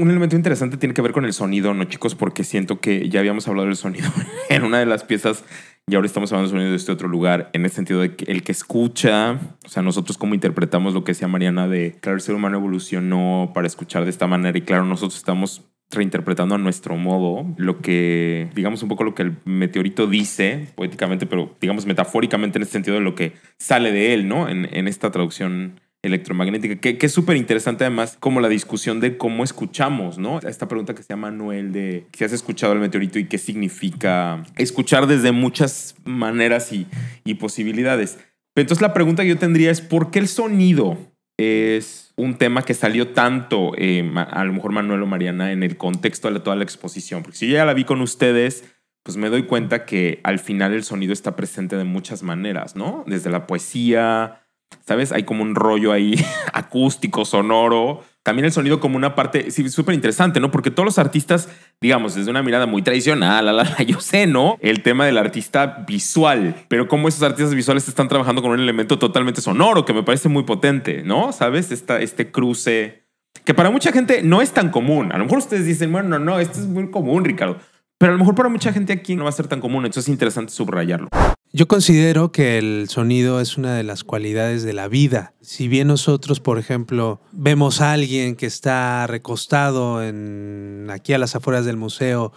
[0.00, 2.14] Un elemento interesante tiene que ver con el sonido, ¿no, chicos?
[2.14, 4.10] Porque siento que ya habíamos hablado del sonido
[4.48, 5.44] en una de las piezas
[5.86, 8.32] y ahora estamos hablando del sonido de este otro lugar, en el sentido de que
[8.32, 12.22] el que escucha, o sea, nosotros cómo interpretamos lo que decía Mariana de, claro, el
[12.22, 16.96] ser humano evolucionó para escuchar de esta manera y claro, nosotros estamos reinterpretando a nuestro
[16.96, 22.56] modo lo que, digamos un poco lo que el meteorito dice poéticamente, pero digamos metafóricamente
[22.56, 24.48] en el sentido de lo que sale de él, ¿no?
[24.48, 29.44] En, en esta traducción electromagnética, que, es súper interesante además como la discusión de cómo
[29.44, 30.38] escuchamos, ¿no?
[30.40, 34.42] Esta pregunta que se llama Manuel de si has escuchado el meteorito y qué significa
[34.56, 36.86] escuchar desde muchas maneras y,
[37.34, 38.18] posibilidades.
[38.56, 40.98] Entonces la pregunta que yo tendría es, ¿por qué el sonido
[41.38, 45.76] es un tema que salió tanto, eh, a lo mejor Manuel o Mariana, en el
[45.76, 47.22] contexto de toda la exposición?
[47.22, 48.64] Porque si yo ya la vi con ustedes,
[49.02, 53.04] pues me doy cuenta que al final el sonido está presente de muchas maneras, ¿no?
[53.06, 54.42] Desde la poesía,
[54.86, 55.12] ¿sabes?
[55.12, 56.14] Hay como un rollo ahí
[56.52, 58.02] acústico, sonoro.
[58.22, 60.50] También el sonido como una parte, súper interesante, ¿no?
[60.50, 61.48] Porque todos los artistas,
[61.80, 64.58] digamos, desde una mirada muy tradicional, la, la, yo sé, ¿no?
[64.60, 68.98] El tema del artista visual, pero cómo esos artistas visuales están trabajando con un elemento
[68.98, 71.32] totalmente sonoro que me parece muy potente, ¿no?
[71.32, 71.70] ¿Sabes?
[71.72, 73.00] Esta, este cruce
[73.44, 75.12] que para mucha gente no es tan común.
[75.12, 77.58] A lo mejor ustedes dicen, bueno, no, no, esto es muy común, Ricardo.
[77.98, 80.04] Pero a lo mejor para mucha gente aquí no va a ser tan común, entonces
[80.04, 81.08] es interesante subrayarlo.
[81.52, 85.32] Yo considero que el sonido es una de las cualidades de la vida.
[85.40, 91.34] Si bien nosotros, por ejemplo, vemos a alguien que está recostado en, aquí a las
[91.34, 92.32] afueras del museo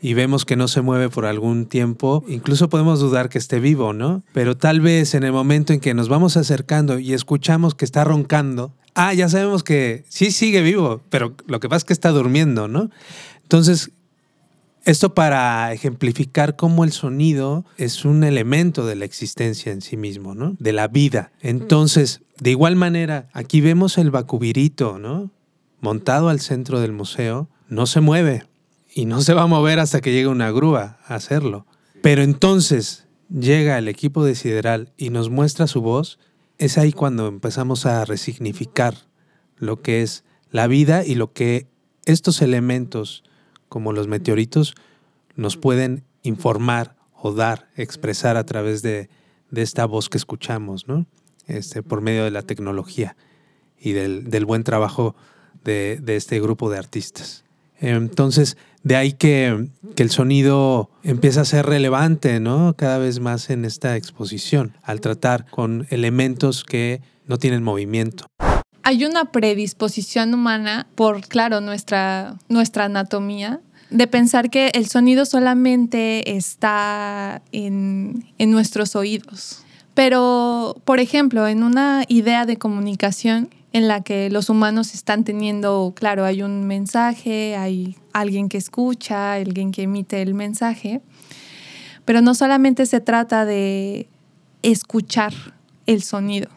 [0.00, 3.92] y vemos que no se mueve por algún tiempo, incluso podemos dudar que esté vivo,
[3.92, 4.22] ¿no?
[4.32, 8.04] Pero tal vez en el momento en que nos vamos acercando y escuchamos que está
[8.04, 12.10] roncando, ah, ya sabemos que sí sigue vivo, pero lo que pasa es que está
[12.10, 12.90] durmiendo, ¿no?
[13.42, 13.90] Entonces,
[14.84, 20.34] esto para ejemplificar cómo el sonido es un elemento de la existencia en sí mismo,
[20.34, 20.56] ¿no?
[20.58, 21.32] De la vida.
[21.40, 25.30] Entonces, de igual manera, aquí vemos el bacubirito, ¿no?
[25.80, 28.44] Montado al centro del museo, no se mueve
[28.92, 31.66] y no se va a mover hasta que llegue una grúa a hacerlo.
[32.02, 36.18] Pero entonces llega el equipo de Sideral y nos muestra su voz,
[36.58, 38.94] es ahí cuando empezamos a resignificar
[39.56, 41.68] lo que es la vida y lo que
[42.04, 43.24] estos elementos
[43.72, 44.74] como los meteoritos
[45.34, 49.08] nos pueden informar o dar, expresar a través de,
[49.50, 51.06] esta voz que escuchamos, ¿no?
[51.46, 53.16] Este, por medio de la tecnología
[53.80, 55.16] y del, buen trabajo
[55.64, 57.44] de, este grupo de artistas.
[57.78, 62.74] Entonces, de ahí que, que, el sonido empieza a ser relevante, ¿no?
[62.76, 68.26] Cada vez más en esta exposición, al tratar con elementos que no tienen movimiento
[68.82, 73.60] hay una predisposición humana por, claro, nuestra, nuestra anatomía,
[73.90, 79.64] de pensar que el sonido solamente está en, en nuestros oídos.
[79.94, 85.92] Pero, por ejemplo, en una idea de comunicación en la que los humanos están teniendo,
[85.94, 91.00] claro, hay un mensaje, hay alguien que escucha, alguien que emite el mensaje,
[92.04, 94.08] pero no solamente se trata de
[94.62, 95.32] escuchar
[95.86, 96.48] el sonido,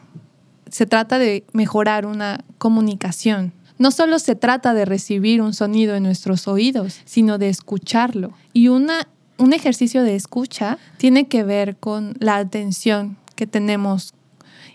[0.75, 3.53] se trata de mejorar una comunicación.
[3.78, 8.34] No solo se trata de recibir un sonido en nuestros oídos, sino de escucharlo.
[8.52, 14.16] Y una, un ejercicio de escucha tiene que ver con la atención que tenemos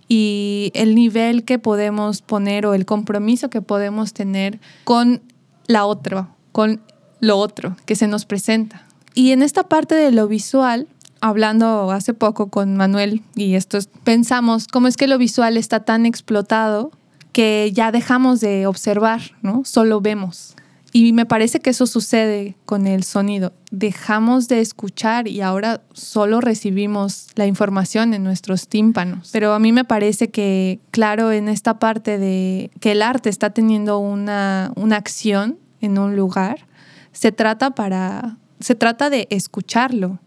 [0.09, 5.21] y el nivel que podemos poner o el compromiso que podemos tener con
[5.67, 6.81] la otra, con
[7.21, 8.87] lo otro que se nos presenta.
[9.15, 10.89] Y en esta parte de lo visual,
[11.21, 16.07] hablando hace poco con Manuel y esto pensamos cómo es que lo visual está tan
[16.07, 16.91] explotado
[17.33, 19.63] que ya dejamos de observar, ¿no?
[19.65, 20.57] Solo vemos.
[20.93, 23.53] Y me parece que eso sucede con el sonido.
[23.71, 29.31] Dejamos de escuchar y ahora solo recibimos la información en nuestros tímpanos.
[29.33, 33.51] Pero a mí me parece que, claro, en esta parte de que el arte está
[33.51, 36.67] teniendo una, una acción en un lugar,
[37.13, 40.19] se trata para se trata de escucharlo,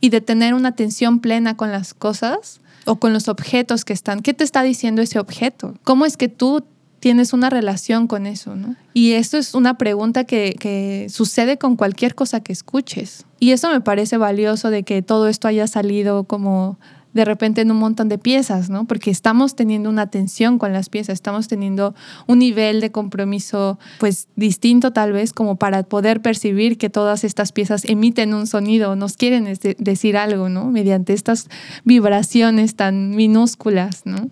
[0.00, 4.20] y de tener una atención plena con las cosas o con los objetos que están.
[4.20, 5.74] ¿Qué te está diciendo ese objeto?
[5.84, 6.64] ¿Cómo es que tú
[7.00, 8.56] tienes una relación con eso?
[8.56, 8.76] ¿no?
[8.94, 13.26] Y esto es una pregunta que, que sucede con cualquier cosa que escuches.
[13.38, 16.78] Y eso me parece valioso de que todo esto haya salido como
[17.12, 18.84] de repente en un montón de piezas, ¿no?
[18.84, 21.94] Porque estamos teniendo una atención con las piezas, estamos teniendo
[22.26, 27.52] un nivel de compromiso pues distinto tal vez como para poder percibir que todas estas
[27.52, 30.66] piezas emiten un sonido, nos quieren decir algo, ¿no?
[30.66, 31.48] Mediante estas
[31.84, 34.30] vibraciones tan minúsculas, ¿no?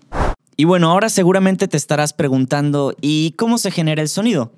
[0.55, 4.51] Y bueno, ahora seguramente te estarás preguntando, ¿y cómo se genera el sonido?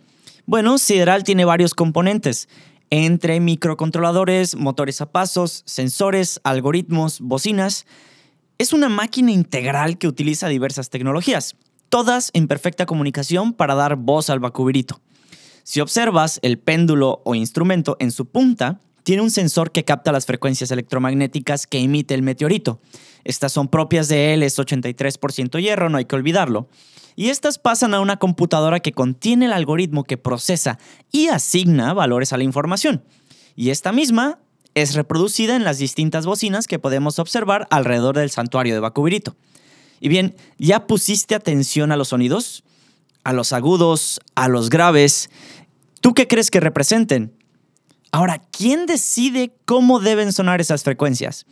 [0.48, 2.50] Bueno, Sideral tiene varios componentes
[2.90, 7.86] entre microcontroladores, motores a pasos, sensores, algoritmos, bocinas
[8.62, 11.56] es una máquina integral que utiliza diversas tecnologías,
[11.90, 15.02] todas en perfecta comunicación para dar voz al bacubirito.
[15.63, 20.28] Si observas el péndulo o instrumento en su punta, tiene un sensor que capta las
[20.28, 22.80] frecuencias electromagnéticas que emite el meteorito.
[23.24, 26.69] Estas son propias de él, es 83% hierro, no hay que olvidarlo.
[27.16, 30.78] Y estas pasan a una computadora que contiene el algoritmo que procesa
[31.12, 33.04] y asigna valores a la información.
[33.56, 34.38] Y esta misma
[34.76, 39.36] es reproducida en las distintas bocinas que podemos observar alrededor del santuario de Bacubirito.
[40.00, 42.64] Y bien, ¿ya pusiste atención a los sonidos?
[43.24, 45.30] A los agudos, a los graves.
[46.00, 47.34] ¿Tú qué crees que representen?
[48.12, 51.46] Ahora, ¿quién decide cómo deben sonar esas frecuencias?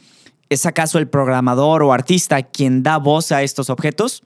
[0.49, 4.23] ¿Es acaso el programador o artista quien da voz a estos objetos?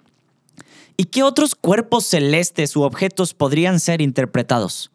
[0.96, 4.92] ¿Y qué otros cuerpos celestes u objetos podrían ser interpretados?